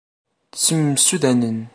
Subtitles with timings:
[0.53, 1.59] Ttemsudanen.